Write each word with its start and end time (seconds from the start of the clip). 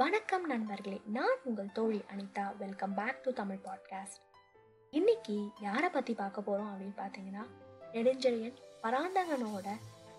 வணக்கம் 0.00 0.46
நண்பர்களே 0.46 1.00
நான் 1.06 1.38
உங்கள் 1.44 1.72
தோழி 1.72 2.04
Anita. 2.14 2.56
Welcome 2.56 2.94
back 2.94 3.22
to 3.22 3.32
Tamil 3.32 3.60
podcast 3.64 4.20
இன்னைக்கு 4.90 5.50
யாரை 5.60 5.88
பற்றி 5.88 6.14
பார்க்க 6.14 6.40
போகிறோம் 6.40 6.70
அப்படின்னு 6.72 7.00
பார்த்தீங்கன்னா 7.00 7.44
நெடுஞ்செழியன் 7.92 8.56
பராந்தகனோட 8.82 9.68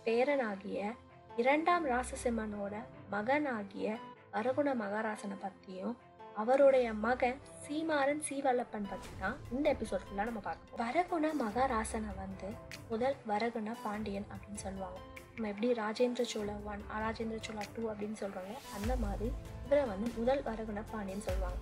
பேரனாகிய 0.05 0.93
இரண்டாம் 1.35 1.85
ராசசிம்மனோட 1.85 2.75
மகனாகிய 3.11 3.97
வரகுண 4.33 4.75
மகாராசனை 4.75 5.37
பற்றியும் 5.41 5.97
அவருடைய 6.33 6.93
மகன் 6.93 7.39
சீமாறன் 7.67 8.23
சீவல்லப்பன் 8.29 8.89
பற்றி 8.89 9.09
தான் 9.19 9.37
இந்த 9.51 9.73
எபிசோட் 9.73 10.05
ஃபுல்லாக 10.05 10.23
நம்ம 10.23 10.39
பார்க்கணும் 10.39 10.79
வரகுண 10.79 11.33
மகாராசனை 11.33 12.15
வந்து 12.15 12.51
முதல் 12.89 13.15
வரகுண 13.27 13.75
பாண்டியன் 13.83 14.25
அப்படின்னு 14.31 14.55
சொல்லுவாங்க. 14.55 14.99
நம்ம 15.35 15.47
எப்படி 15.47 15.73
ராஜேந்திர 15.73 16.21
சோழ 16.21 16.51
ஒன் 16.65 16.83
ராஜேந்திர 16.99 17.37
சோழா 17.47 17.63
டூ 17.75 17.89
அப்படின்னு 17.89 18.15
சொல்கிறாங்க 18.19 18.75
அந்த 18.75 18.95
மாதிரி 18.95 19.31
இவரை 19.71 19.89
வந்து 19.89 20.07
முதல் 20.15 20.41
வரகுண 20.43 20.79
பாண்டியன் 20.91 21.21
சொல்லுவாங்க 21.21 21.59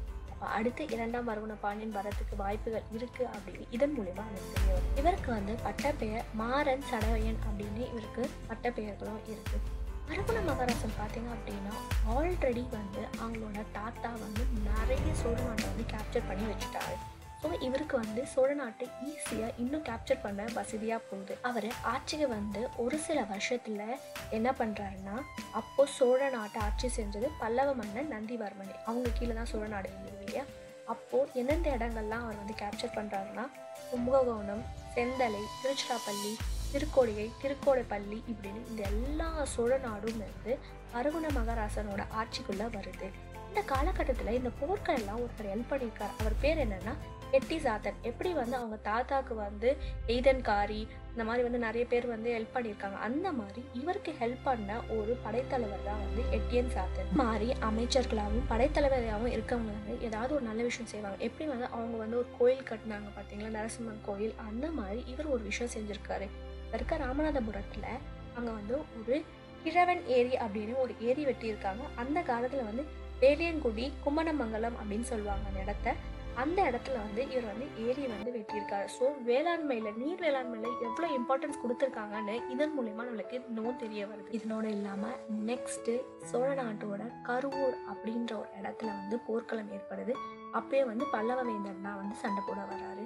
அடுத்து 0.58 0.84
இரண்டாம் 0.90 1.28
வரகுண 1.30 1.54
பாண்டியன் 1.62 1.94
வரத்துக்கு 1.96 2.36
வாய்ப்புகள் 2.38 2.86
இருக்கு 2.92 3.24
அப்படின்னு 3.36 3.66
இதன் 3.70 3.94
மூலியமா 3.98 4.24
நமக்கு 4.28 4.54
தெரிய 4.54 4.72
வரும். 4.74 4.96
இவருக்கு 4.96 5.30
வந்து 5.32 5.54
பட்டப்பெயர் 5.64 6.26
மாறன் 6.34 6.84
சடவையன் 6.92 7.38
அப்படின்னு 7.50 7.82
இவருக்கு 7.92 8.24
பட்டப்பெயர்களும் 8.50 9.22
இருக்கு. 9.34 9.60
வரகுண 10.10 10.40
மகாராசன் 10.48 10.98
பார்த்தீங்க 11.02 11.30
அப்படின்னா 11.36 11.76
ஆல்ரெடி 12.16 12.64
வந்து 12.78 13.04
அவங்களோட 13.22 13.66
தாத்தா 13.72 14.12
வந்து 14.26 14.46
நிறைய 14.70 15.14
சோழ 15.22 15.38
வந்து 15.42 15.86
கேப்சர் 15.94 16.28
பண்ணி 16.28 16.48
வச்சுட்டாரு. 16.52 16.98
ஸோ 17.42 17.50
இவருக்கு 17.66 17.96
வந்து 18.02 18.22
சோழ 18.32 18.50
நாட்டை 18.62 18.86
ஈஸியாக 19.10 19.58
இன்னும் 19.64 19.84
கேப்சர் 19.90 20.24
பண்ண 20.24 20.46
வசதியாக 20.58 21.02
போகுது. 21.10 21.34
அவர் 21.50 21.68
ஆட்சிக்கு 21.92 22.28
வந்து 22.38 22.62
ஒரு 22.84 22.98
சில 23.06 23.20
வருஷத்தில் 23.30 23.84
என்ன 24.38 24.50
பண்ணுறாருன்னா 24.62 25.16
அப்போ 25.60 25.84
சோழ 25.98 26.20
நாட்டை 26.36 26.60
ஆட்சி 26.68 26.88
செஞ்சது 26.98 27.28
பல்லவ 27.42 27.74
மன்னன் 27.82 28.12
நந்திவர்மன். 28.16 28.74
அவங்க 28.90 29.10
கீழே 29.20 29.36
தான் 29.40 29.50
சோழ 29.52 29.66
நாடு 29.74 29.90
இருந்தது 29.92 30.20
இல்லையா? 30.24 30.44
அப்போது 30.94 31.32
எந்தெந்த 31.40 31.70
இடங்கள்லாம் 31.78 32.24
அவர் 32.26 32.42
வந்து 32.42 32.56
கேப்சர் 32.62 32.96
பண்ணுறாருன்னா 32.98 33.46
கும்பகோணம் 33.92 34.64
செந்தலை 34.96 35.44
திருச்சிராப்பள்ளி 35.62 36.34
திருக்கோடிகை 36.72 37.28
திருக்கோடைப்பள்ளி 37.44 38.18
இப்படின்னு 38.32 38.62
இந்த 38.72 38.82
எல்லா 38.92 39.30
சோழ 39.54 39.72
நாடும் 39.86 40.20
வந்து 40.26 40.54
அருகுண 41.00 41.26
மகாராசனோட 41.38 42.02
ஆட்சிக்குள்ளே 42.22 42.68
வருது. 42.76 43.08
இந்த 43.50 43.62
காலகட்டத்தில் 43.72 44.38
இந்த 44.40 44.52
போர்கள் 44.60 45.00
எல்லாம் 45.00 45.22
ஒருத்தர் 45.24 45.52
ஹெல்ப் 45.54 45.72
பண்ணியிருக்கார். 45.72 46.14
அவர் 46.20 46.36
பேர் 46.44 46.62
என்னன்னா 46.66 46.94
எட்டி 47.32 47.58
சாத்தன். 47.58 47.98
எப்படி 48.02 48.34
வந்து 48.34 48.56
அவங்க 48.56 48.78
தாத்தாக்கு 48.84 49.36
வந்து 49.36 49.78
எய்தன்காரி 50.08 50.88
இந்த 51.12 51.24
மாதிரி 51.24 51.44
வந்து 51.44 51.60
நிறைய 51.60 51.86
பேர் 51.86 52.06
வந்து 52.08 52.30
ஹெல்ப் 52.38 52.58
பண்ணியிருக்காங்க. 52.58 52.98
அந்த 53.08 53.32
மாதிரி 53.32 53.66
இவருக்கு 53.74 54.12
ஹெல்ப் 54.20 54.44
பண்ண 54.44 54.80
ஒரு 54.90 55.18
படைத்தலைவர் 55.24 55.86
தான் 55.86 56.00
வந்து 56.00 56.24
எட்டியன் 56.38 56.72
சாத்தன். 56.76 57.10
மாதிரி 57.14 57.54
அமைச்சர்களாகவும் 57.62 58.48
படைத்தலைவராகவும் 58.50 59.34
இருக்கவங்க 59.38 59.72
வந்து 59.78 60.02
ஏதாவது 60.02 60.36
ஒரு 60.36 60.44
நல்ல 60.44 60.64
விஷயம் 60.64 60.88
செய்வாங்க. 60.88 61.18
எப்படி 61.18 61.50
வந்து 61.50 61.66
அவங்க 61.66 61.98
வந்து 61.98 62.18
ஒரு 62.18 62.28
கோயில் 62.40 62.68
கட்டினாங்க 62.70 63.10
பார்த்தீங்களா? 63.18 63.52
நரசிம்மன் 63.58 64.06
கோயில். 64.06 64.36
அந்த 64.48 64.72
மாதிரி 64.72 65.04
இவர் 65.08 65.26
ஒரு 65.26 65.44
விஷயம் 65.44 65.74
செஞ்சுருக்காரு. 65.74 66.30
இருக்க 66.74 66.98
ராமநாதபுரத்தில் 66.98 67.92
அங்கே 68.36 68.52
வந்து 68.52 68.78
ஒரு 69.00 69.24
கிழவன் 69.64 70.08
ஏரி 70.08 70.36
அப்படின்னு 70.36 70.78
ஒரு 70.78 70.94
ஏரி 71.00 71.26
வெட்டியிருக்காங்க. 71.26 71.86
அந்த 71.96 72.22
காலத்தில் 72.22 72.64
வந்து 72.64 72.84
வேலியங்குடி 73.20 73.92
கும்மணமங்கலம் 74.06 74.78
அப்படின்னு 74.80 75.02
சொல்லுவாங்க 75.02 75.48
அந்த 75.48 75.60
இடத்த. 75.62 75.96
அந்த 76.42 76.60
இடத்துல 76.70 76.98
வந்து 77.06 77.22
இவர் 77.32 77.48
வந்து 77.52 77.68
ஏரி 77.86 78.04
வந்து 78.14 78.32
வெட்டியிருக்காரு. 78.36 78.88
ஸோ 78.98 79.06
வேளாண்மையில் 79.30 79.98
நீர் 80.02 80.24
வேளாண்மையில் 80.26 80.78
எவ்வளோ 80.88 81.08
இம்பார்ட்டன்ஸ் 81.18 81.62
கொடுத்துருக்காங்கன்னு 81.64 82.36
இதன் 82.54 82.76
மூலயமா 82.78 83.06
நம்மளுக்கு 83.08 83.38
இன்னும் 83.50 83.80
தெரிய 83.84 84.02
வருது. 84.12 84.30
இதனோட 84.38 84.66
இல்லாமல் 84.78 85.18
நெக்ஸ்ட்டு 85.50 85.96
சோழ 86.32 86.50
நாட்டோட 86.62 87.02
கருவூர் 87.30 87.78
அப்படின்ற 87.94 88.34
ஒரு 88.42 88.52
இடத்துல 88.62 88.90
வந்து 89.00 89.18
போர்க்களம் 89.30 89.72
ஏற்படுது. 89.78 90.16
அப்பயே 90.60 90.84
வந்து 90.92 91.08
பல்லவ 91.16 91.42
வேந்தன் 91.50 91.88
தான் 91.88 92.00
வந்து 92.02 92.16
சண்டை 92.22 92.44
போட 92.50 92.60
வர்றாரு. 92.74 93.06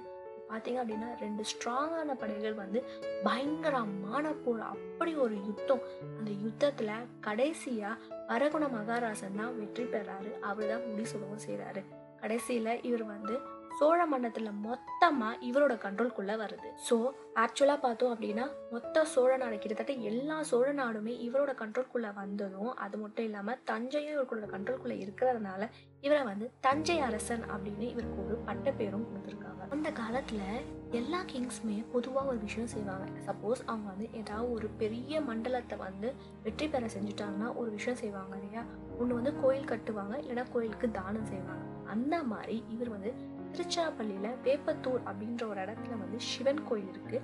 பார்த்தீங்க 0.49 0.79
அப்படின்னா 0.81 1.09
ரெண்டு 1.21 1.44
ஸ்ட்ராங்கான 1.51 2.16
படைகள் 2.21 2.55
வந்து 2.61 2.79
பயங்கரமான 3.28 4.34
போர் 4.44 4.63
அப்படி 4.73 5.11
ஒரு 5.25 5.35
யுத்தம். 5.50 5.84
அந்த 6.17 6.31
யுத்தத்தில் 6.44 7.09
கடைசியாக 7.28 8.01
பரகுண 8.29 8.67
மகாராசன் 8.78 9.40
தான் 9.41 9.57
வெற்றி 9.59 9.85
பெறாரு. 9.95 10.31
அவர் 10.51 10.72
தான் 10.73 10.88
முடிசூடவும் 10.90 11.45
செய்கிறாரு 11.47 11.84
கடைசியில் 12.23 12.79
இவர் 12.84 13.06
வந்து 13.06 13.35
சோழ 13.79 14.00
மன்னத்தில் 14.11 14.50
மொத்தமாக 14.66 15.39
இவரோட 15.50 15.73
கண்ட்ரோல்குள்ளே 15.85 16.35
வருது. 16.41 16.69
ஸோ 16.88 16.95
ஆக்சுவலாக 17.44 17.79
பார்த்தோம் 17.85 18.11
அப்படின்னா 18.13 18.45
மொத்த 18.73 19.06
சோழ 19.13 19.31
நாடு 19.38 19.56
கிட்டத்தட்ட 19.57 19.94
எல்லா 20.09 20.38
சோழ 20.50 20.67
நாடுமே 20.81 21.13
இவரோட 21.28 21.51
கண்ட்ரோல்குள்ளே 21.61 22.11
வந்ததும் 22.19 22.72
அது 22.85 22.97
மட்டும் 22.97 23.28
இல்லாமல் 23.29 23.61
தஞ்சையும் 23.72 24.16
இவர்களோட 24.16 24.50
கண்ட்ரோல்குள்ளே 24.53 24.97
இருக்கிறதுனால 25.06 25.61
இவரை 26.01 26.23
வந்து 26.29 26.45
தஞ்சை 26.67 26.97
அரசன் 27.07 27.44
அப்படின்னு 27.53 27.85
இவருக்கு 27.94 28.22
ஒரு 28.25 28.38
பட்ட 28.47 28.72
பேரும் 28.72 29.07
கொடுத்துருக்காங்க. 29.09 29.61
அந்த 29.75 29.90
காலத்தில் 30.01 30.47
எல்லா 31.00 31.19
கிங்ஸுமே 31.31 31.78
பொதுவாக 31.94 32.31
ஒரு 32.31 32.40
விஷயம் 32.47 32.72
செய்வாங்க. 32.75 33.05
சப்போஸ் 33.28 33.61
அவங்க 33.69 33.88
வந்து 33.94 34.07
ஏதாவது 34.22 34.50
ஒரு 34.51 34.67
பெரிய 34.81 35.22
மண்டலத்தை 35.29 35.78
வந்து 35.88 36.09
வெற்றி 36.44 36.67
பெற 36.67 36.90
செஞ்சுட்டாங்கன்னா 36.95 37.50
ஒரு 37.61 37.69
விஷயம் 37.78 38.01
செய்வாங்க 38.03 38.35
இல்லையா? 38.41 38.63
ஒன்று 39.00 39.19
வந்து 39.19 39.34
கோயில் 39.44 39.69
கட்டுவாங்க 39.72 40.16
இல்லைன்னா 40.22 40.45
கோயிலுக்கு 40.53 40.90
தானம் 41.00 41.29
செய்வாங்க. 41.34 41.63
அந்த 41.94 42.16
மாதிரி 42.23 42.57
இவர் 42.75 42.90
வந்து 42.90 43.11
திருச்சிராப்பள்ளியில் 43.56 44.38
வேப்பத்தூர் 44.46 45.02
அப்படின்ற 45.09 45.44
ஒரு 45.52 45.59
இடத்துல 45.66 45.97
வந்து 46.03 46.19
சிவன் 46.30 46.64
கோயில் 46.69 46.91
இருக்கு. 46.94 47.19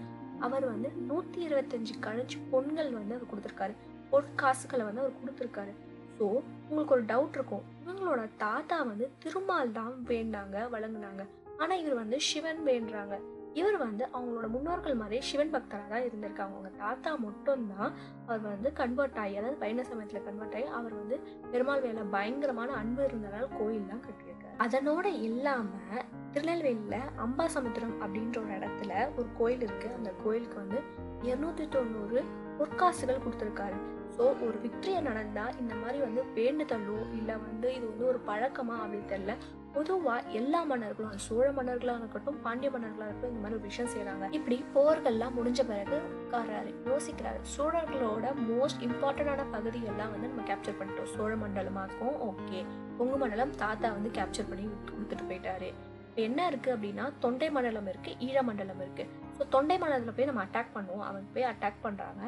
அவர் 0.46 0.66
வந்து 0.72 0.90
நூற்றி 1.10 1.40
இருபத்தஞ்சு 1.48 1.94
கழிச்சு 2.06 2.38
பொண்கள் 2.52 2.92
வந்து 3.00 3.16
அவர் 3.16 3.32
கொடுத்துருக்காரு. 3.32 3.74
பொற்காசுகளை 4.12 4.84
வந்து 4.90 5.04
அவர் 5.04 5.20
கொடுத்துருக்காரு. 5.22 5.74
ஸோ 6.18 6.26
உங்களுக்கு 6.70 6.96
ஒரு 6.98 7.04
டவுட் 7.12 7.36
இருக்கும். 7.38 7.66
இவங்களோட 7.84 8.22
தாத்தா 8.46 8.78
வந்து 8.92 9.06
திருமால் 9.24 9.76
தான் 9.80 9.94
வேண்டாங்க 10.12 10.58
வழங்குனாங்க. 10.76 11.26
ஆனால் 11.62 11.82
இவர் 11.84 12.02
வந்து 12.04 12.18
சிவன் 12.30 12.64
வேண்டுறாங்க 12.72 13.16
இவர் 13.60 13.78
வந்து 13.86 14.04
அவங்களோட 14.16 14.48
முன்னோர்கள் 14.56 15.00
மாதிரி 15.00 15.18
சிவன் 15.30 15.54
பக்தராக 15.54 15.90
தான் 15.94 16.06
இருந்திருக்காங்க. 16.08 16.56
அவங்க 16.56 16.72
தாத்தா 16.84 17.12
மட்டும்தான் 17.24 17.92
அவர் 18.28 18.44
வந்து 18.54 18.70
கன்வெர்ட் 18.80 19.18
ஆகி 19.24 19.38
அதாவது 19.40 19.58
பயண 19.64 19.84
சமயத்தில் 19.92 20.26
கன்வெர்ட் 20.28 20.56
ஆகி 20.58 20.68
அவர் 20.80 20.96
வந்து 21.02 21.16
பெருமாள் 21.54 21.84
வேலை 21.88 22.04
பயங்கரமான 22.16 22.76
அன்பு 22.82 23.04
இருந்ததால் 23.10 23.50
கோயில்லாம் 23.60 24.04
கட்டியிருக்காரு 24.06 24.39
அதனோட 24.64 25.06
இல்லாமல் 25.28 26.06
திருநெல்வேலியில் 26.34 27.12
அம்பாசமுத்திரம் 27.26 27.94
அப்படின்ற 28.02 28.38
ஒரு 28.44 28.54
இடத்துல 28.58 28.92
ஒரு 29.18 29.30
கோயில் 29.38 29.64
இருக்குது 29.68 29.96
அந்த 29.98 30.12
கோயிலுக்கு 30.24 30.58
வந்து 30.64 30.80
இருநூத்தி 31.28 31.66
தொண்ணூறு 31.76 32.20
பொற்காசுகள் 32.60 33.24
கொடுத்துருக்காரு. 33.24 33.78
ஸோ 34.16 34.26
ஒரு 34.48 34.58
விக்டரியா 34.66 35.02
நடந்தால் 35.02 35.58
இந்த 35.60 35.74
மாதிரி 35.76 36.00
வந்து 36.06 36.24
வேண்டுதலோ 36.38 36.98
இல்லை 37.20 37.36
வந்து 37.48 37.68
இது 37.76 37.86
வந்து 37.92 38.06
ஒரு 38.08 38.20
பழக்கமா 38.28 38.76
அப்படின்னு 38.84 39.12
தெரியல. 39.14 39.36
பொதுவாக 39.76 40.32
எல்லா 40.40 40.60
மன்னர்களும் 40.70 41.20
சோழ 41.26 41.48
மன்னர்களாக 41.58 42.02
இருக்கட்டும் 42.02 42.38
பாண்டிய 42.46 42.70
மன்னர்களாக 42.74 43.08
இருக்கட்டும் 43.08 43.34
இந்த 43.34 43.42
மாதிரி 43.44 43.58
ஒரு 43.58 43.68
விஷயம் 43.70 43.92
செய்கிறாங்க 43.94 44.26
இப்படி 44.38 44.58
போர்கள்லாம் 44.76 45.36
முடிஞ்ச 45.40 45.64
பிறகு 45.72 45.98
உட்கார்றாரு 46.22 46.72
யோசிக்கிறாரு. 46.90 47.40
சோழர்களோட 47.56 48.32
மோஸ்ட் 48.50 48.84
இம்பார்ட்டண்டான 48.88 49.46
பகுதி 49.56 49.82
எல்லாம் 49.92 50.12
வந்து 50.14 50.30
நம்ம 50.32 50.46
கேப்சர் 50.50 50.80
பண்ணிட்டோம். 50.80 51.12
சோழ 51.16 51.32
மண்டலமாக்கும் 51.44 52.18
ஓகே 52.30 52.62
கொங்கு 53.00 53.20
மண்டலம் 53.24 53.54
தாத்தா 53.64 53.90
வந்து 53.98 54.12
கேப்சர் 54.20 54.50
பண்ணி 54.52 54.66
கொடுத்துட்டு 54.92 55.28
போயிட்டாரு. 55.32 55.70
இப்போ 56.10 56.22
என்ன 56.30 56.50
இருக்குது 56.52 56.76
அப்படின்னா 56.76 57.06
தொண்டை 57.26 57.50
மண்டலம் 57.58 57.90
இருக்குது 57.94 58.18
ஈழ 58.28 58.38
மண்டலம் 58.50 58.82
இருக்குது 58.86 59.10
ஸோ 59.38 59.44
தொண்டை 59.56 59.76
மண்டலத்தில் 59.84 60.18
போய் 60.18 60.30
நம்ம 60.32 60.44
அட்டாக் 60.48 60.76
பண்ணுவோம். 60.78 61.06
அவங்க 61.10 61.34
போய் 61.36 61.50
அட்டாக் 61.54 61.84
பண்ணுறாங்க 61.86 62.24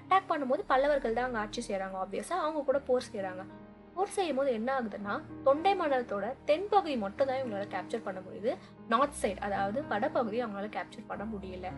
அட்டாக் 0.00 0.30
பண்ணும்போது 0.30 0.62
பல்லவர்கள் 0.70 1.16
தான் 1.16 1.26
அங்கே 1.28 1.40
ஆட்சி 1.44 1.60
செய்கிறாங்க 1.68 1.96
ஆப்வியஸாக 2.04 2.44
அவங்க 2.44 2.60
கூட 2.68 2.78
போர் 2.88 3.08
செய்கிறாங்க 3.08 3.42
போர் 3.94 4.08
செய்யும் 4.08 4.36
போது 4.36 4.52
என்ன 4.52 4.80
ஆகுதுன்னா 4.80 5.20
தொண்டை 5.44 5.74
மண்டலத்தோட 5.74 6.34
தென்பகுதி 6.46 6.98
மட்டும் 6.98 7.26
தான் 7.26 7.36
இவங்களால 7.36 7.66
கேப்சர் 7.74 8.02
பண்ண 8.02 8.20
முடியுது. 8.20 8.56
நார்த் 8.88 9.14
சைடு 9.22 9.38
அதாவது 9.38 9.86
வடபகுதி 9.86 10.44
அவங்களால 10.44 10.70
கேப்சர் 10.78 11.06
பண்ண 11.06 11.24
முடியல. 11.24 11.70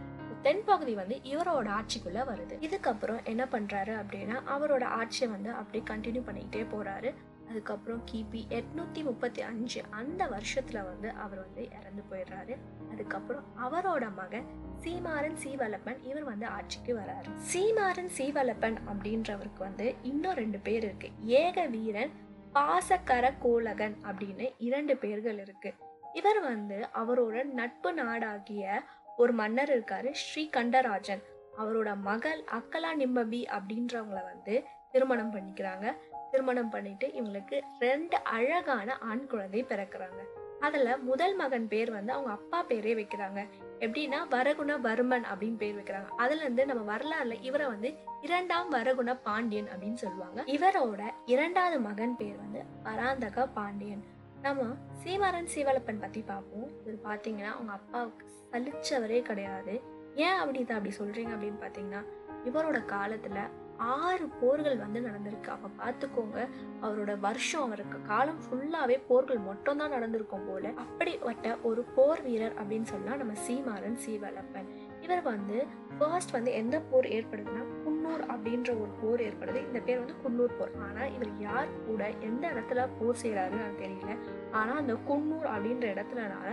தென்பகுதி 0.43 0.95
வந்து 0.95 1.21
இவரோட 1.25 1.71
ஆட்சிக்குள்ள 1.79 2.19
வருது. 2.31 2.57
இதுக்கப்புறம் 2.61 3.25
என்ன 3.25 3.45
பண்றாரு 3.45 3.93
அப்படின்னா 4.03 4.43
அவரோட 4.59 4.85
ஆட்சியை 4.85 5.33
வந்து 5.33 5.51
அப்படியே 5.53 5.85
கண்டினியூ 5.91 6.23
பண்ணிக்கிட்டே 6.23 6.67
போறாரு. 6.75 7.15
அதுக்கப்புறம் 7.49 8.03
கிபி 8.13 8.41
எட்நூத்தி 8.49 9.03
முப்பத்தி 9.03 9.43
அஞ்சு 9.43 9.83
அந்த 9.91 10.27
வருஷத்துல 10.27 10.85
வந்து 10.85 11.11
அவர் 11.11 11.39
வந்து 11.39 11.69
இறந்து 11.81 12.03
போயிடுறாரு. 12.11 12.57
அதுக்கப்புறம் 12.91 13.45
அவரோட 13.63 14.15
மகன் 14.15 14.47
சீமாறன் 14.83 15.37
சீவலப்பன் 15.45 16.01
இவர் 16.03 16.25
வந்து 16.25 16.47
ஆட்சிக்கு 16.47 16.97
வராரு. 16.97 17.29
சீமாறன் 17.53 18.11
சீவலப்பன் 18.19 18.77
அப்படின்றவருக்கு 18.93 19.59
வந்து 19.59 19.95
இன்னும் 20.03 20.33
ரெண்டு 20.33 20.59
பேர் 20.59 20.83
இருக்கு. 20.83 21.09
ஏக 21.25 21.67
வீரன் 21.67 22.11
பாசக்கர 22.55 23.35
கோலகன் 23.39 23.97
அப்படின்னு 24.05 24.55
இரண்டு 24.59 24.97
பேர்கள் 24.97 25.39
இருக்கு. 25.39 25.75
இவர் 26.13 26.41
வந்து 26.41 26.89
அவரோட 26.95 27.45
நட்பு 27.45 27.95
நாடாகிய 27.95 28.81
ஒரு 29.17 29.33
மன்னர் 29.33 29.81
இருக்காரு 29.81 30.15
ஸ்ரீகண்டராஜன். 30.23 31.23
அவரோட 31.59 32.01
மகள் 32.01 32.45
அக்கலா 32.53 32.91
நிம்மபி 32.99 33.41
அப்படின்றவங்கள 33.57 34.21
வந்து 34.25 34.65
திருமணம் 34.93 35.33
பண்ணிக்கிறாங்க. 35.33 35.93
திருமணம் 36.35 36.71
பண்ணிட்டு 36.71 37.07
இவங்களுக்கு 37.07 37.61
ரெண்டு 37.79 38.17
அழகான 38.23 38.99
ஆண் 38.99 39.27
குழந்தை 39.27 39.65
பிறக்கிறாங்க. 39.65 40.21
அதுல 40.61 40.97
முதல் 40.97 41.35
மகன் 41.35 41.69
பேர் 41.69 41.91
வந்து 41.91 42.13
அவங்க 42.13 42.31
அப்பா 42.31 42.65
பேரே 42.67 42.93
வைக்கிறாங்க. 43.01 43.41
எப்படின்னா 43.79 44.19
வரகுண 44.31 44.73
வர்மன் 44.87 45.25
அப்படின்னு 45.33 45.57
பேர் 45.57 45.77
வைக்கிறாங்க. 45.77 46.09
அதுல 46.17 46.41
இருந்து 46.41 46.67
நம்ம 46.67 46.97
வரலாறுல 46.97 47.37
இவரை 47.41 47.67
வந்து 47.67 47.95
இரண்டாம் 48.21 48.73
வரகுண 48.73 49.17
பாண்டியன் 49.23 49.69
அப்படின்னு 49.69 49.95
சொல்லுவாங்க. 49.95 50.43
இவரோட 50.47 51.03
இரண்டாவது 51.25 51.81
மகன் 51.81 52.17
பேர் 52.17 52.37
வந்து 52.37 52.63
பராந்தக 52.83 53.47
பாண்டியன். 53.47 54.05
நம்ம 54.43 54.63
சீமாறன் 55.05 55.49
சீவலப்பன் 55.55 56.01
பத்தி 56.01 56.21
பார்ப்போம். 56.21 56.71
இவர் 56.87 57.01
பாத்தீங்கன்னா 57.05 57.53
அவங்க 57.57 57.73
அப்பாவுக்கு 57.73 58.27
சலிச்சவரே 58.51 59.23
கிடையாது. 59.23 59.81
ஏன் 60.15 60.39
அப்படி 60.43 60.59
இதை 60.59 60.77
அப்படி 60.77 60.95
சொல்றீங்க 60.99 61.33
அப்படின்னு 61.37 61.63
பாத்தீங்கன்னா 61.67 62.03
இவரோட 62.45 62.81
காலத்துல 62.95 63.39
ஆறு 63.85 64.27
போர்கள் 64.41 64.77
வந்து 64.77 65.01
நடந்திருக்கு. 65.01 65.51
அப்ப 65.57 65.69
பார்த்துக்கோங்க 65.81 66.39
அவரோட 66.83 67.21
வருஷம் 67.21 67.63
அவருக்கு 67.63 68.03
காலம் 68.03 68.41
ஃபுல்லாவே 68.45 69.01
போர்கள் 69.09 69.39
மட்டும் 69.39 69.77
தான் 69.77 69.91
நடந்திருக்கும் 69.91 70.47
போல. 70.49 70.73
அப்படிப்பட்ட 70.77 71.57
ஒரு 71.63 71.83
போர் 71.97 72.23
வீரர் 72.23 72.59
அப்படின்னு 72.61 72.83
சொன்னால் 72.83 73.17
நம்ம 73.17 73.33
சீமாறன் 73.47 73.99
சீவலப்பன். 74.07 74.69
இவர் 75.01 75.23
வந்து 75.23 75.67
ஃபர்ஸ்ட் 75.99 76.31
வந்து 76.31 76.53
எந்த 76.53 76.81
போர் 76.91 77.07
ஏற்படுதுன்னா 77.07 77.63
குன்னூர் 77.85 78.23
அப்படின்ற 78.35 78.71
ஒரு 78.81 78.93
போர் 79.03 79.21
ஏற்படுது. 79.21 79.67
இந்த 79.67 79.81
பேர் 79.81 80.03
வந்து 80.03 80.15
குன்னூர் 80.25 80.57
போர். 80.59 80.73
ஆனா 80.87 81.05
இவர் 81.07 81.33
யார் 81.39 81.69
கூட 81.87 82.11
எந்த 82.21 82.45
இடத்துல 82.49 82.89
போர் 83.01 83.21
செய்யறாருன்னு 83.23 83.65
எனக்கு 83.65 83.85
தெரியல. 83.87 84.15
ஆனா 84.53 84.75
அந்த 84.75 84.93
குன்னூர் 85.09 85.49
அப்படின்ற 85.55 85.87
இடத்துலனால 85.95 86.49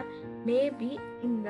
மேபி 0.46 0.92
இந்த 1.22 1.50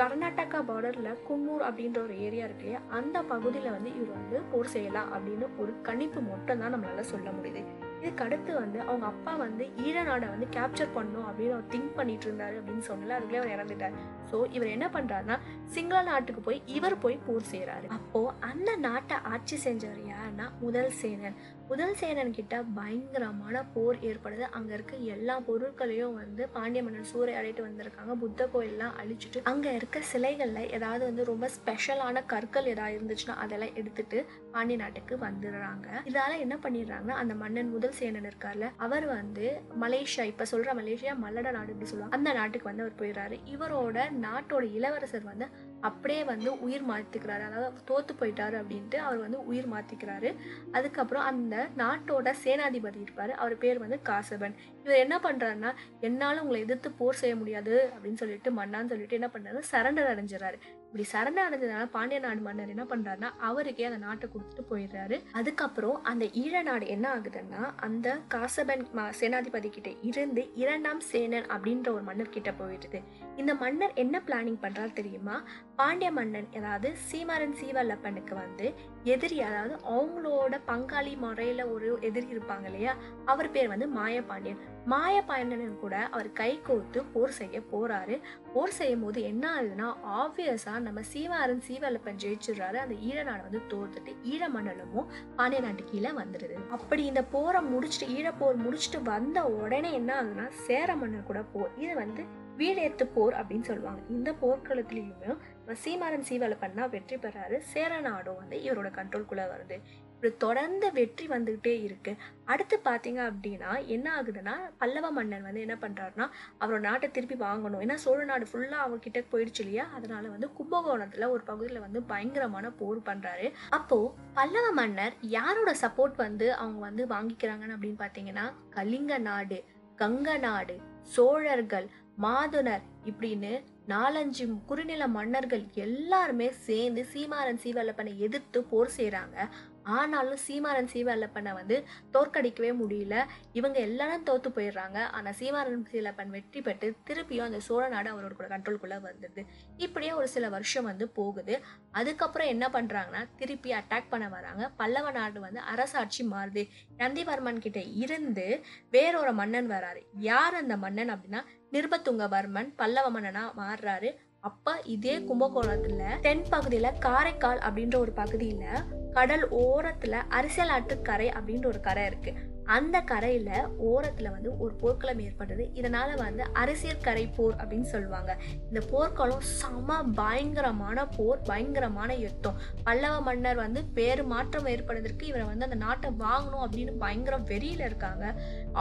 கர்நாடகா 0.00 0.58
பார்டர்ல 0.68 1.08
குன்னூர் 1.28 1.62
அப்படின்ற 1.68 1.98
ஒரு 2.02 2.14
ஏரியா 2.18 2.44
இருக்கு 2.44 2.64
இல்லையா? 2.64 2.80
அந்த 2.90 3.22
பகுதியில 3.22 3.70
வந்து 3.70 3.90
இவர் 3.94 4.16
வந்து 4.18 4.36
போர் 4.52 4.66
செய்யலாம் 4.66 5.12
அப்படின்னு 5.14 5.46
ஒரு 5.58 5.72
கணிப்பு 5.82 6.20
மட்டும் 6.20 6.58
தான் 6.58 6.74
நம்மளால 6.74 7.00
சொல்ல 7.00 7.30
முடியுது. 7.30 7.62
இதுக்கு 8.00 8.24
அடுத்து 8.24 8.54
வந்து 8.54 8.80
அவங்க 8.80 9.06
அப்பா 9.06 9.32
வந்து 9.36 9.64
ஈழநாடை 9.86 10.28
வந்து 10.30 10.46
கேப்சர் 10.56 10.94
பண்ணும் 10.94 11.26
அப்படின்னு 11.28 11.56
அவர் 11.56 11.68
திங்க் 11.68 11.96
பண்ணிட்டு 11.96 12.26
இருந்தாரு 12.28 12.56
அப்படின்னு 12.60 12.84
சொன்னல 12.88 13.16
அதுக்குள்ளே 13.16 13.42
அவர் 13.42 13.54
இறந்துட்டார். 13.56 13.96
ஸோ 14.30 14.46
இவர் 14.50 14.68
என்ன 14.68 14.88
பண்றாருன்னா 14.88 15.38
சிங்கள 15.66 16.02
நாட்டுக்கு 16.02 16.40
போய் 16.40 16.62
இவர் 16.66 16.98
போய் 16.98 17.24
போர் 17.26 17.50
செய்யறாரு. 17.52 17.88
அப்போ 17.88 18.32
அந்த 18.40 18.76
நாட்டை 18.76 19.16
ஆட்சி 19.22 19.58
செஞ்சவர் 19.64 20.02
யாருன்னா 20.14 20.48
முதல் 20.60 20.92
சேனன். 21.02 21.38
முதல் 21.70 21.94
சேனன் 22.00 22.30
கிட்ட 22.30 22.62
பயங்கரமான 22.74 23.64
போர் 23.64 23.96
ஏற்படுது. 24.00 24.40
அங்க 24.40 24.74
இருக்க 24.74 24.96
எல்லா 24.96 25.40
பொருட்களையும் 25.40 26.14
வந்து 26.14 26.48
பாண்டிய 26.48 26.82
மன்னன் 26.82 27.06
சூறையாடிட்டு 27.12 27.62
வந்திருக்காங்க. 27.66 28.14
புத்த 28.14 28.48
கோயிலெல்லாம் 28.54 28.96
அழிச்சிட்டு 29.02 29.40
அங்க 29.42 29.72
இருக்க 29.72 30.00
சிலைகள்ல 30.12 30.70
ஏதாவது 30.70 31.04
வந்து 31.04 31.24
ரொம்ப 31.24 31.48
ஸ்பெஷலான 31.48 32.22
கற்கள் 32.26 32.64
ஏதாவது 32.64 32.96
இருந்துச்சுன்னா 32.98 33.36
அதெல்லாம் 33.36 33.74
எடுத்துட்டு 33.74 34.26
பாண்டிய 34.52 34.78
நாட்டுக்கு 34.78 35.16
வந்துடுறாங்க. 35.16 35.86
இதால 36.04 36.38
என்ன 36.38 36.58
பண்ணிடுறாங்கன்னா 36.62 37.16
அந்த 37.22 37.34
மன்னன் 37.34 37.70
முதல் 37.70 37.96
சேனன் 38.00 38.28
இருக்கார்ல 38.30 38.68
அவர் 38.76 39.06
வந்து 39.06 39.60
மலேசியா 39.80 40.22
இப்ப 40.22 40.46
சொல்ற 40.50 40.74
மலேசியா 40.74 41.14
மல்லட 41.24 41.50
நாடு 41.50 41.72
இப்படி 41.72 41.90
சொல்லுவாங்க. 41.90 42.16
அந்த 42.16 42.32
நாட்டுக்கு 42.32 42.74
வந்து 42.74 42.82
அவர் 42.82 42.98
போயிடுறாரு. 43.00 43.38
இவரோட 43.44 43.98
நாட்டோட 44.26 44.72
இளவரசர் 44.72 45.22
வந்து 45.22 45.48
அப்படியே 45.80 46.24
வந்து 46.24 46.60
உயிர் 46.60 46.88
மாற்றிக்கிறாரு 46.88 47.44
அதாவது 47.44 47.84
தோற்று 47.84 48.14
போயிட்டாரு 48.20 48.64
அப்படின்ட்டு 48.64 48.96
அவர் 48.96 49.18
வந்து 49.18 49.46
உயிர் 49.46 49.68
மாற்றிக்கிறாரு 49.68 50.36
அதுக்கப்புறம் 50.72 51.24
அந்த 51.24 51.68
நாட்டோட 51.76 52.34
சேனாதிபதி 52.44 53.02
இருப்பார். 53.02 53.30
அவர் 53.30 53.58
பேர் 53.58 53.78
வந்து 53.78 54.02
காசபன். 54.02 54.54
இவர் 54.84 54.96
என்ன 54.96 55.18
பண்ணுறாருன்னா 55.18 55.74
என்னால் 56.00 56.40
உங்களை 56.40 56.60
எதிர்த்து 56.60 56.90
போர் 56.90 57.14
செய்ய 57.14 57.36
முடியாது 57.36 57.90
அப்படின்னு 57.96 58.14
சொல்லிட்டு 58.14 58.50
மன்னான்னு 58.50 58.88
சொல்லிட்டு 58.88 59.14
என்ன 59.14 59.30
பண்ணுறாரு 59.32 59.62
சரண்டர் 59.70 60.10
அடைஞ்சிடறாரு. 60.12 60.58
இப்படி 60.92 61.04
சரண்டர் 61.12 61.42
அடைஞ்சதுனால 61.50 61.86
பாண்டிய 61.86 62.20
நாடு 62.20 62.40
மன்னர் 62.40 62.68
என்ன 62.68 62.84
பண்ணுறாருன்னா 62.84 63.30
அவருக்கே 63.38 63.84
அந்த 63.84 63.96
நாட்டை 63.96 64.28
கொடுத்துட்டு 64.28 64.74
போயிடுறாரு. 64.74 65.22
அதுக்கப்புறம் 65.32 66.04
அந்த 66.04 66.24
ஈழ 66.24 66.62
நாடு 66.62 66.86
என்ன 66.86 67.14
ஆகுதுன்னா 67.14 67.70
அந்த 67.76 68.18
காசபன் 68.28 68.86
ம- 68.96 69.12
சேனாதிபதி 69.20 69.68
கிட்ட 69.68 69.90
இருந்து 70.02 70.54
இரண்டாம் 70.54 71.00
சேனன் 71.12 71.46
அப்படின்ற 71.46 71.88
ஒரு 71.88 72.02
மன்னர் 72.02 72.28
கிட்ட 72.28 72.50
போயிடுது. 72.50 73.02
இந்த 73.36 73.54
மன்னர் 73.54 73.92
என்ன 73.94 74.22
பிளானிங் 74.26 74.58
பண்ணுறாரு 74.62 74.92
தெரியுமா? 74.92 75.42
பாண்டிய 75.80 76.08
மன்னன் 76.12 76.48
அதாவது 76.58 76.88
சீமாரன் 77.08 77.54
சீவல்லப்பனுக்கு 77.58 78.34
வந்து 78.34 78.66
எதிரி 79.04 79.40
அதாவது 79.40 79.74
அவங்களோட 79.92 80.54
பங்காளி 80.66 81.12
முறையில 81.16 81.66
ஒரு 81.68 81.98
எதிரி 82.00 82.26
இருப்பாங்க 82.34 82.64
இல்லையா? 82.64 82.92
அவர் 83.24 83.50
பேர் 83.50 83.68
வந்து 83.68 83.86
மாயபாண்டியன். 83.88 84.60
மாயபாண்டியன் 84.86 85.78
கூட 85.78 85.96
அவர் 86.06 86.28
கை 86.32 86.50
கோர்த்து 86.68 87.04
போர் 87.14 87.34
செய்ய 87.38 87.60
போறாரு. 87.72 88.16
போர் 88.54 88.76
செய்யும் 88.78 89.00
போது 89.00 89.22
என்ன 89.22 89.44
ஆகுதுன்னா 89.56 89.88
ஆப்வியஸா 90.22 90.74
நம்ம 90.78 91.04
சீமாரன் 91.12 91.64
சீவல்லப்பன் 91.68 92.20
ஜெயிச்சிடுறாரு. 92.24 92.78
அந்த 92.84 92.94
ஈழ 93.08 93.24
நாடு 93.24 93.42
வந்து 93.48 93.62
தோர்த்துட்டு 93.72 94.14
ஈழ 94.32 94.42
மண்டலமும் 94.56 95.08
பாண்டிய 95.36 95.60
நாட்டு 95.60 95.84
கீழே 95.84 96.12
வந்துடுது 96.20 96.58
அப்படி 96.70 97.04
இந்த 97.04 97.24
போரை 97.24 97.62
முடிச்சுட்டு 97.72 98.10
ஈழப்போர் 98.18 98.62
முடிச்சுட்டு 98.66 99.02
வந்த 99.02 99.44
உடனே 99.44 99.92
என்ன 99.92 100.12
ஆகுதுன்னா 100.20 100.48
சேர 100.68 100.96
மன்னர் 100.96 101.28
கூட 101.32 101.42
போர் 101.54 101.72
இது 101.78 101.94
வந்து 101.94 102.24
வீடேத்து 102.56 103.04
போர் 103.14 103.34
அப்படின்னு 103.34 103.66
சொல்லுவாங்க. 103.68 104.00
இந்த 104.08 104.30
போர்க்களத்திலையுமே 104.40 105.34
நம்ம 105.60 105.80
சீமாறன் 105.84 106.28
சீவலப்பன் 106.28 106.88
வெற்றி 106.90 107.16
பெறாரு 107.16 107.58
சேர 107.72 108.00
நாடும் 108.00 108.36
வந்து 108.36 108.56
இவரோட 108.56 108.88
கண்ட்ரோல்குள்ள 108.98 109.42
வருது. 109.50 109.76
இப்படி 110.14 110.36
தொடர்ந்து 110.36 110.92
வெற்றி 110.92 111.26
வந்துகிட்டே 111.28 111.82
இருக்கு. 111.82 112.16
அடுத்து 112.44 112.80
பாத்தீங்க 112.84 113.20
அப்படின்னா 113.30 113.86
என்ன 113.86 114.06
ஆகுதுன்னா 114.16 114.54
பல்லவ 114.78 115.10
மன்னன் 115.10 115.42
வந்து 115.42 115.60
என்ன 115.60 115.74
பண்றாருன்னா 115.74 116.26
அவரோட 116.60 116.78
நாட்டை 116.78 117.10
திருப்பி 117.10 117.34
வாங்கணும். 117.34 117.82
ஏன்னா 117.84 117.94
சோழ 117.94 118.24
நாடு 118.24 118.46
ஃபுல்லா 118.50 118.80
அவங்க 118.84 118.98
கிட்ட 118.98 119.22
போயிடுச்சு 119.32 119.62
இல்லையா? 119.64 119.86
அதனால 119.94 120.28
வந்து 120.28 120.50
கும்பகோணத்துல 120.58 121.28
ஒரு 121.28 121.42
பகுதியில 121.46 121.80
வந்து 121.80 122.02
பயங்கரமான 122.02 122.70
போர் 122.70 123.00
பண்றாரு. 123.10 123.52
அப்போ 123.70 124.14
பல்லவ 124.34 124.72
மன்னர் 124.72 125.12
யாரோட 125.20 125.74
சப்போர்ட் 125.84 126.16
வந்து 126.16 126.54
அவங்க 126.54 126.78
வந்து 126.78 127.06
வாங்கிக்கிறாங்கன்னு 127.06 127.76
அப்படின்னு 127.78 128.02
பாத்தீங்கன்னா 128.04 128.52
கலிங்க 128.70 129.18
நாடு 129.18 129.64
கங்க 129.96 130.38
நாடு 130.38 130.76
சோழர்கள் 131.02 131.88
மாதுனர் 132.16 132.82
இப்படின்னு 133.04 133.52
நாலஞ்சு 133.88 134.44
குறுநில 134.66 135.06
மன்னர்கள் 135.08 135.64
எல்லாருமே 135.74 136.50
சேர்ந்து 136.50 137.06
சீமாறன் 137.12 137.60
சீவல்லப்பனை 137.64 138.12
எதிர்த்து 138.18 138.62
போர் 138.62 138.96
செய்கிறாங்க 138.96 139.48
ஆனாலும் 139.82 140.40
சீமாறன் 140.46 140.90
சீவல்லப்பனை 140.92 141.52
வந்து 141.54 141.84
தோற்கடிக்கவே 142.12 142.70
முடியல. 142.80 143.24
இவங்க 143.52 143.78
எல்லாரும் 143.78 144.26
தோத்து 144.26 144.48
போயிடுறாங்க. 144.56 144.98
ஆனால் 145.16 145.36
சீமாரன் 145.40 145.86
சீவல்லப்பன் 145.92 146.30
வெற்றி 146.30 146.60
பெற்று 146.60 146.94
திருப்பியும் 147.08 147.46
அந்த 147.48 147.60
சோழ 147.60 147.88
நாடு 147.88 148.10
அவரோட 148.12 148.32
கூட 148.32 148.48
கண்ட்ரோல்குள்ள 148.48 148.98
வந்துடுது. 149.06 149.44
இப்படியே 149.76 150.12
ஒரு 150.12 150.28
சில 150.28 150.48
வருஷம் 150.48 150.84
வந்து 150.84 151.08
போகுது. 151.08 151.60
அதுக்கப்புறம் 151.90 152.48
என்ன 152.48 152.68
பண்ணுறாங்கன்னா 152.68 153.28
திருப்பி 153.36 153.72
அட்டாக் 153.72 154.10
பண்ண 154.10 154.28
வராங்க. 154.28 154.70
பல்லவ 154.76 155.10
நாடு 155.10 155.40
வந்து 155.40 155.60
அரசாட்சி 155.60 156.28
மாறுது. 156.28 156.68
நந்திவர்மன் 156.98 157.58
கிட்ட 157.58 157.80
இருந்து 157.80 158.64
வேறொரு 158.90 159.32
மன்னன் 159.32 159.70
வராரு. 159.70 160.02
யார் 160.14 160.54
அந்த 160.54 160.76
மன்னன் 160.76 161.08
அப்படின்னா 161.08 161.42
நிருபத்துங்கவர்மன் 161.72 162.72
பல்லவ 162.76 163.20
மன்னனா 163.20 163.44
மாறுறாரு. 163.58 164.10
அப்ப 164.40 164.80
இதே 164.84 165.18
கும்பகோணத்துல 165.18 166.20
தென் 166.20 166.44
பகுதியில 166.50 166.98
காரைக்கால் 166.98 167.58
அப்படின்ற 167.58 167.96
ஒரு 167.96 168.12
பகுதியில 168.16 168.64
கடல் 169.12 169.50
ஓரத்துல 169.50 170.10
அரசியல் 170.28 171.02
கரை 171.02 171.28
அப்படின்ற 171.28 171.66
ஒரு 171.66 171.80
கரை 171.80 172.06
இருக்கு. 172.06 172.34
அந்த 172.76 172.96
கரையில் 173.10 173.48
ஓரத்தில் 173.90 174.32
வந்து 174.34 174.50
ஒரு 174.64 174.72
போர்க்களம் 174.82 175.22
ஏற்பட்டது. 175.26 175.64
இதனால் 175.80 176.14
வந்து 176.24 176.42
அரசியல் 176.62 177.04
கரை 177.06 177.24
போர் 177.36 177.56
அப்படின்னு 177.60 177.88
சொல்லுவாங்க. 177.94 178.30
இந்த 178.68 178.80
போர்க்களம் 178.92 179.44
செம 179.58 179.98
பயங்கரமான 180.20 181.06
போர் 181.16 181.42
பயங்கரமான 181.42 182.10
யுத்தம். 182.24 182.58
பல்லவ 182.84 183.20
மன்னர் 183.28 183.62
வந்து 183.64 183.82
பேரு 183.98 184.24
மாற்றம் 184.24 184.68
ஏற்படுவதற்கு 184.74 185.26
இவரை 185.26 185.46
வந்து 185.46 185.68
அந்த 185.68 185.78
நாட்டை 185.84 186.10
வாங்கணும் 186.24 186.64
அப்படின்னு 186.64 186.94
பயங்கர 187.04 187.36
வெறியில் 187.52 187.84
இருக்காங்க. 187.88 188.26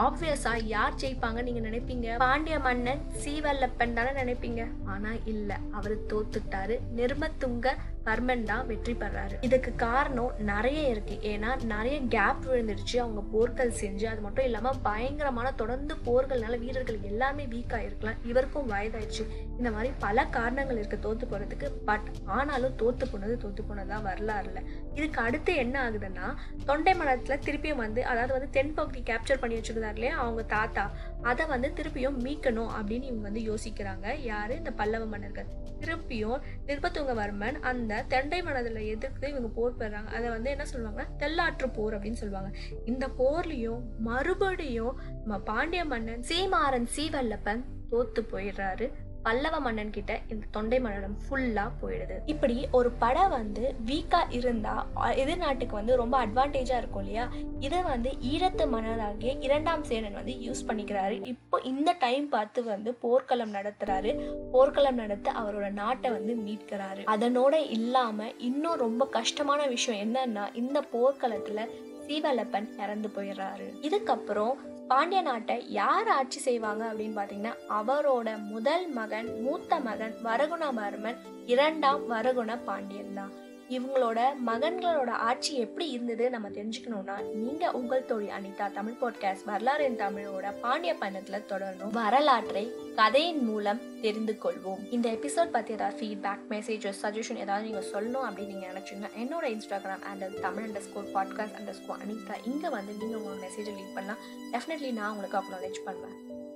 ஆப்வியஸாக 0.05 0.65
யார் 0.75 0.99
ஜெயிப்பாங்க 1.03 1.41
நீங்கள் 1.47 1.67
நினைப்பீங்க? 1.69 2.17
பாண்டிய 2.17 2.59
மன்னன் 2.67 3.03
சீவல்லப்பன் 3.23 3.97
தானே 3.99 4.11
நினைப்பீங்க? 4.21 4.63
ஆனால் 4.85 5.19
இல்லை 5.33 5.57
அவர் 5.71 5.95
தோத்துட்டாரு. 6.13 6.77
நிர்மத்துங்க 6.99 7.69
பர்மன் 8.09 8.43
தான் 8.43 8.67
வெற்றி 8.67 8.93
பெறாரு. 8.93 9.37
இதுக்கு 9.41 9.75
காரணம் 9.75 10.33
நிறைய 10.37 10.87
இருக்கு. 10.87 11.19
ஏன்னா 11.23 11.63
நிறைய 11.63 12.01
கேப் 12.09 12.45
விழுந்துடுச்சு. 12.45 12.97
அவங்க 12.97 13.21
போர்கள் 13.21 13.73
செஞ்சு 13.81 14.05
அது 14.05 14.21
மட்டும் 14.21 14.45
இல்லாம 14.45 14.69
பயங்கரமான 14.83 15.51
தொடர்ந்து 15.51 15.95
போர்கள்னால 16.05 16.59
வீரர்கள் 16.59 16.97
எல்லாமே 17.01 17.45
வீக் 17.45 17.73
ஆயிருக்கலாம். 17.73 18.17
இவருக்கும் 18.23 18.69
வயதாயிடுச்சு. 18.69 19.23
இந்த 19.57 19.71
மாதிரி 19.71 19.93
பல 19.99 20.25
காரணங்கள் 20.25 20.77
இருக்கு 20.77 20.99
தோத்து 21.03 21.27
போறதுக்கு. 21.31 21.67
பட் 21.85 22.07
ஆனாலும் 22.25 22.77
தோத்து 22.77 23.11
போனது 23.11 23.37
தோத்து 23.41 23.61
போனதா 23.69 23.97
வரலாறுல. 23.99 24.63
இதுக்கு 24.93 25.21
அடுத்து 25.21 25.55
என்ன 25.55 25.89
ஆகுதுன்னா 25.89 26.35
தொண்டை 26.65 26.93
மடத்துல 26.93 27.39
திருப்பியும் 27.45 27.75
வந்து 27.75 28.05
அதாவது 28.05 28.33
வந்து 28.33 28.63
தென்பகுதி 28.63 29.03
கேப்சர் 29.03 29.39
பண்ணி 29.39 29.59
வச்சிருந்தாரு 29.59 29.93
இல்லையா? 29.93 30.17
அவங்க 30.17 30.43
தாத்தா. 30.43 30.91
அதை 31.21 31.45
வந்து 31.45 31.71
திருப்பியும் 31.75 32.17
மீட்கணும் 32.19 32.69
அப்படின்னு 32.81 33.03
இவங்க 33.03 33.21
வந்து 33.21 33.41
யோசிக்கிறாங்க. 33.41 34.19
யாரு? 34.21 34.55
இந்த 34.55 34.71
பல்லவ 34.71 35.05
மன்னர்கள். 35.05 35.45
திருப்பியும் 35.79 36.41
நிர்பத்துங்கவர்மன் 36.67 37.53
அந்த 37.53 38.03
தெண்டை 38.07 38.43
மனதில் 38.43 38.75
எதிர்த்து 38.75 39.29
இவங்க 39.29 39.47
போர் 39.47 39.77
பெறாங்க. 39.77 40.05
அதை 40.05 40.29
வந்து 40.29 40.49
என்ன 40.49 40.65
சொல்லுவாங்க? 40.65 41.07
தெல்லாற்று 41.17 41.73
போர் 41.73 41.99
அப்படின்னு 41.99 42.13
சொல்லுவாங்க. 42.13 42.57
இந்த 42.85 43.07
போர்லேயும் 43.17 43.81
மறுபடியும் 43.97 44.99
நம்ம 45.09 45.39
பாண்டிய 45.39 45.85
மன்னன் 45.85 46.23
சீமாறன் 46.27 46.87
சீவல்லப்பன் 46.95 47.63
தோத்து 47.91 48.25
போயிடுறாரு. 48.31 48.91
பல்லவ 49.23 49.59
மன்னன் 49.59 49.91
கிட்ட 49.91 50.19
இந்த 50.29 50.45
தொண்டை 50.51 50.79
மண்டலம் 50.79 51.17
ஃபுல்லா 51.23 51.65
போயிடுது. 51.81 52.17
இப்படி 52.25 52.67
ஒரு 52.71 52.91
படம் 52.91 53.29
வந்து 53.29 53.75
வீக்கா 53.85 54.21
இருந்தா 54.29 54.87
எதிர்நாட்டுக்கு 54.95 55.75
வந்து 55.79 55.95
ரொம்ப 55.95 56.25
அட்வான்டேஜா 56.25 56.77
இருக்கும் 56.77 57.01
இல்லையா? 57.01 57.25
இதை 57.59 57.81
வந்து 57.81 58.09
ஈழத்து 58.09 58.67
மன்னராகிய 58.69 59.33
இரண்டாம் 59.39 59.83
சேனன் 59.83 60.13
வந்து 60.13 60.31
யூஸ் 60.31 60.63
பண்ணிக்கிறாரு. 60.67 61.27
இப்போ 61.27 61.59
இந்த 61.63 61.95
டைம் 61.99 62.29
பார்த்து 62.29 62.63
வந்து 62.63 62.93
போர்க்களம் 62.93 63.53
நடத்துறாரு. 63.53 64.13
போர்க்களம் 64.51 64.95
நடத்த 64.95 65.31
அவரோட 65.31 65.71
நாட்டை 65.71 66.11
வந்து 66.11 66.35
மீட்கிறாரு. 66.35 67.03
அதனோட 67.05 67.69
இல்லாம 67.69 68.29
இன்னும் 68.37 68.77
ரொம்ப 68.77 69.05
கஷ்டமான 69.05 69.67
விஷயம் 69.67 70.01
என்னன்னா 70.07 70.55
இந்த 70.55 70.83
போர்க்களத்துல 70.93 71.69
சீவலப்பன் 72.07 72.67
இறந்து 72.79 73.09
போயிடுறாரு. 73.15 73.67
இதுக்கப்புறம் 73.81 74.53
பாண்டிய 74.89 75.21
நாட்டை 75.21 75.55
யார் 75.69 76.07
ஆட்சி 76.09 76.39
செய்வாங்க 76.39 76.83
அப்படின்னு 76.91 77.17
பார்த்தீங்கன்னா 77.17 77.53
அவரோட 77.79 78.29
முதல் 78.47 78.85
மகன் 78.89 79.29
மூத்த 79.41 79.79
மகன் 79.79 80.15
வரகுணவர்மன் 80.23 81.19
இரண்டாம் 81.45 82.03
வரகுண 82.09 82.57
பாண்டியன் 82.63 83.13
தான். 83.13 83.33
இவங்களோட 83.69 84.19
மகன்களோட 84.47 85.09
ஆட்சி 85.09 85.57
எப்படி 85.57 85.89
இருந்தது 85.89 86.29
நம்ம 86.29 86.49
தெரிஞ்சுக்கணும்னா 86.49 87.33
நீங்க 87.33 87.71
உங்கள் 87.71 88.05
தோழி 88.05 88.27
அனிதா 88.27 88.71
தமிழ் 88.71 88.95
பாட்காஸ்ட் 89.01 89.45
வரலாறு 89.45 89.83
என் 89.83 89.97
தமிழோட 89.97 90.59
பாண்டிய 90.61 90.95
பயணத்துல 91.01 91.41
தொடரணும். 91.49 91.91
வரலாற்றை 91.91 92.71
கதையின் 92.95 93.43
மூலம் 93.43 94.01
தெரிந்து 94.01 94.37
கொள்வோம். 94.43 94.93
இந்த 94.93 95.09
எபிசோட் 95.09 95.51
பத்தி 95.51 95.73
ஏதாவது 95.73 95.99
ஃபீட்பேக் 95.99 96.45
மெசேஜஸ் 96.49 97.01
சஜஷன் 97.01 97.37
ஏதாவது 97.37 97.69
நீங்க 97.69 97.85
சொல்லணும் 97.91 98.29
அப்படின்னு 98.29 98.45
நீங்க 98.45 98.67
நினைச்சீங்கன்னா 98.67 99.09
என்னோட 99.17 99.45
Instagram 99.45 100.01
and 100.01 100.41
Tamil 100.41 100.69
underscore 100.87 101.05
podcast 101.05 101.55
underscore 101.83 101.97
Anita. 101.97 102.35
இங்க 102.45 102.69
வந்து 102.69 102.93
நீங்க 102.93 103.17
உங்களோட 103.17 103.43
மெசேஜை 103.43 103.69
லீட் 103.69 103.93
பண்ணலாம். 103.93 104.17
டெஃபினெட்லி 104.51 104.93
நான் 104.93 105.11
உங்களுக்கு 105.11 105.37
அக்னாலேஜ் 105.37 105.79
பண்ணுவேன் 105.85 106.48